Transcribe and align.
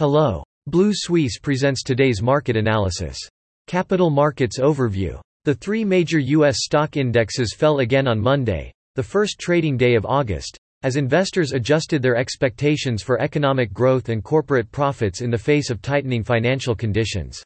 Hello. 0.00 0.42
Blue 0.66 0.92
Suisse 0.94 1.38
presents 1.38 1.82
today's 1.82 2.22
market 2.22 2.56
analysis. 2.56 3.18
Capital 3.66 4.08
Markets 4.08 4.58
Overview. 4.58 5.20
The 5.44 5.56
three 5.56 5.84
major 5.84 6.18
U.S. 6.18 6.60
stock 6.64 6.96
indexes 6.96 7.54
fell 7.54 7.80
again 7.80 8.08
on 8.08 8.18
Monday, 8.18 8.72
the 8.96 9.02
first 9.02 9.38
trading 9.38 9.76
day 9.76 9.96
of 9.96 10.06
August, 10.06 10.56
as 10.84 10.96
investors 10.96 11.52
adjusted 11.52 12.00
their 12.00 12.16
expectations 12.16 13.02
for 13.02 13.20
economic 13.20 13.74
growth 13.74 14.08
and 14.08 14.24
corporate 14.24 14.72
profits 14.72 15.20
in 15.20 15.30
the 15.30 15.36
face 15.36 15.68
of 15.68 15.82
tightening 15.82 16.24
financial 16.24 16.74
conditions. 16.74 17.42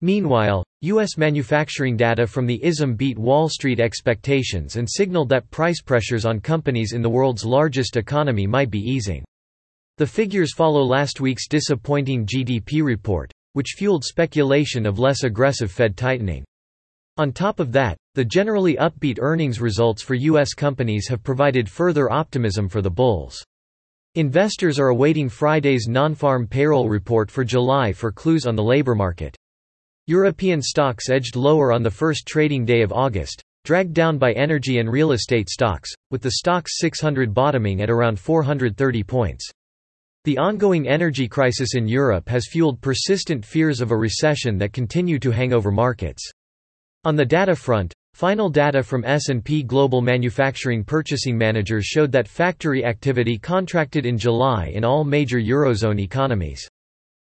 Meanwhile, 0.00 0.64
U.S. 0.80 1.16
manufacturing 1.16 1.96
data 1.96 2.26
from 2.26 2.48
the 2.48 2.60
ISM 2.64 2.96
beat 2.96 3.16
Wall 3.16 3.48
Street 3.48 3.78
expectations 3.78 4.74
and 4.74 4.90
signaled 4.90 5.28
that 5.28 5.48
price 5.52 5.80
pressures 5.80 6.24
on 6.24 6.40
companies 6.40 6.94
in 6.94 7.00
the 7.02 7.08
world's 7.08 7.44
largest 7.44 7.96
economy 7.96 8.48
might 8.48 8.72
be 8.72 8.80
easing. 8.80 9.24
The 9.98 10.06
figures 10.06 10.52
follow 10.52 10.82
last 10.82 11.22
week's 11.22 11.48
disappointing 11.48 12.26
GDP 12.26 12.82
report, 12.82 13.32
which 13.54 13.76
fueled 13.78 14.04
speculation 14.04 14.84
of 14.84 14.98
less 14.98 15.24
aggressive 15.24 15.72
Fed 15.72 15.96
tightening. 15.96 16.44
On 17.16 17.32
top 17.32 17.60
of 17.60 17.72
that, 17.72 17.96
the 18.14 18.22
generally 18.22 18.76
upbeat 18.76 19.18
earnings 19.18 19.58
results 19.58 20.02
for 20.02 20.14
U.S. 20.14 20.52
companies 20.52 21.08
have 21.08 21.22
provided 21.22 21.66
further 21.66 22.12
optimism 22.12 22.68
for 22.68 22.82
the 22.82 22.90
bulls. 22.90 23.42
Investors 24.16 24.78
are 24.78 24.88
awaiting 24.88 25.30
Friday's 25.30 25.88
non-farm 25.88 26.46
payroll 26.46 26.90
report 26.90 27.30
for 27.30 27.42
July 27.42 27.90
for 27.90 28.12
clues 28.12 28.46
on 28.46 28.54
the 28.54 28.62
labor 28.62 28.94
market. 28.94 29.34
European 30.06 30.60
stocks 30.60 31.08
edged 31.08 31.36
lower 31.36 31.72
on 31.72 31.82
the 31.82 31.90
first 31.90 32.26
trading 32.26 32.66
day 32.66 32.82
of 32.82 32.92
August, 32.92 33.42
dragged 33.64 33.94
down 33.94 34.18
by 34.18 34.32
energy 34.32 34.78
and 34.78 34.92
real 34.92 35.12
estate 35.12 35.48
stocks, 35.48 35.90
with 36.10 36.20
the 36.20 36.34
Stoxx 36.44 36.66
600 36.72 37.32
bottoming 37.32 37.80
at 37.80 37.88
around 37.88 38.20
430 38.20 39.02
points. 39.02 39.50
The 40.26 40.38
ongoing 40.38 40.88
energy 40.88 41.28
crisis 41.28 41.76
in 41.76 41.86
Europe 41.86 42.28
has 42.28 42.48
fueled 42.50 42.80
persistent 42.80 43.46
fears 43.46 43.80
of 43.80 43.92
a 43.92 43.96
recession 43.96 44.58
that 44.58 44.72
continue 44.72 45.20
to 45.20 45.30
hang 45.30 45.52
over 45.52 45.70
markets. 45.70 46.28
On 47.04 47.14
the 47.14 47.24
data 47.24 47.54
front, 47.54 47.94
final 48.12 48.50
data 48.50 48.82
from 48.82 49.04
S&P 49.04 49.62
Global 49.62 50.02
Manufacturing 50.02 50.82
Purchasing 50.82 51.38
Managers 51.38 51.84
showed 51.84 52.10
that 52.10 52.26
factory 52.26 52.84
activity 52.84 53.38
contracted 53.38 54.04
in 54.04 54.18
July 54.18 54.72
in 54.74 54.84
all 54.84 55.04
major 55.04 55.38
Eurozone 55.38 56.00
economies. 56.00 56.68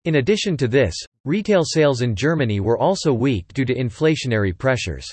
In 0.04 0.16
addition 0.16 0.56
to 0.56 0.66
this, 0.66 0.96
retail 1.24 1.62
sales 1.62 2.02
in 2.02 2.16
Germany 2.16 2.58
were 2.58 2.76
also 2.76 3.12
weak 3.12 3.52
due 3.52 3.64
to 3.66 3.72
inflationary 3.72 4.52
pressures. 4.58 5.06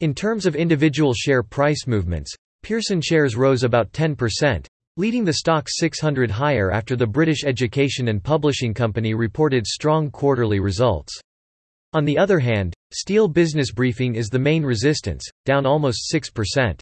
In 0.00 0.12
terms 0.12 0.44
of 0.44 0.56
individual 0.56 1.14
share 1.14 1.44
price 1.44 1.86
movements, 1.86 2.34
Pearson 2.64 3.00
shares 3.00 3.36
rose 3.36 3.62
about 3.62 3.92
10%, 3.92 4.66
leading 4.96 5.24
the 5.24 5.38
Stoxx 5.44 5.68
600 5.72 6.30
higher 6.30 6.70
after 6.70 6.96
the 6.96 7.06
British 7.06 7.44
Education 7.44 8.08
and 8.08 8.22
Publishing 8.22 8.72
Company 8.72 9.14
reported 9.14 9.66
strong 9.66 10.10
quarterly 10.10 10.58
results. 10.58 11.20
On 11.92 12.04
the 12.04 12.16
other 12.16 12.38
hand, 12.38 12.74
Steel 12.92 13.28
Business 13.28 13.72
Briefing 13.72 14.14
is 14.14 14.28
the 14.28 14.38
main 14.38 14.62
resistance, 14.62 15.28
down 15.44 15.66
almost 15.66 16.10
6%. 16.12 16.80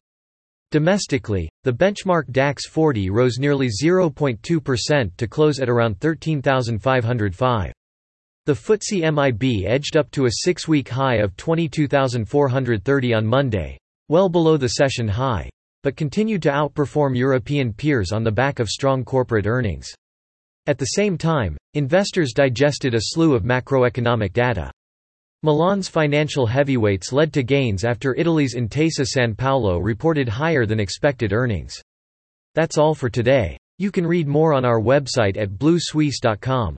Domestically, 0.70 1.48
the 1.62 1.72
benchmark 1.72 2.30
DAX 2.30 2.66
40 2.66 3.10
rose 3.10 3.38
nearly 3.38 3.68
0.2% 3.68 5.16
to 5.16 5.26
close 5.28 5.60
at 5.60 5.68
around 5.68 6.00
13,505. 6.00 7.72
The 8.46 8.52
FTSE 8.52 9.12
MIB 9.14 9.66
edged 9.66 9.96
up 9.96 10.10
to 10.10 10.26
a 10.26 10.32
six-week 10.42 10.88
high 10.88 11.16
of 11.16 11.36
22,430 11.36 13.14
on 13.14 13.26
Monday, 13.26 13.78
well 14.08 14.28
below 14.28 14.56
the 14.56 14.68
session 14.68 15.08
high 15.08 15.48
but 15.84 15.96
continued 15.96 16.40
to 16.42 16.50
outperform 16.50 17.16
European 17.16 17.72
peers 17.72 18.10
on 18.10 18.24
the 18.24 18.32
back 18.32 18.58
of 18.58 18.70
strong 18.70 19.04
corporate 19.04 19.46
earnings. 19.46 19.86
At 20.66 20.78
the 20.78 20.86
same 20.86 21.18
time, 21.18 21.58
investors 21.74 22.32
digested 22.32 22.94
a 22.94 23.00
slew 23.00 23.34
of 23.34 23.42
macroeconomic 23.42 24.32
data. 24.32 24.72
Milan's 25.42 25.88
financial 25.88 26.46
heavyweights 26.46 27.12
led 27.12 27.34
to 27.34 27.42
gains 27.42 27.84
after 27.84 28.16
Italy's 28.16 28.54
Intesa 28.54 29.04
Sanpaolo 29.06 29.78
reported 29.84 30.26
higher 30.26 30.64
than 30.64 30.80
expected 30.80 31.34
earnings. 31.34 31.74
That's 32.54 32.78
all 32.78 32.94
for 32.94 33.10
today. 33.10 33.58
You 33.76 33.90
can 33.90 34.06
read 34.06 34.26
more 34.26 34.54
on 34.54 34.64
our 34.64 34.80
website 34.80 35.36
at 35.36 35.50
bluesuisse.com. 35.50 36.76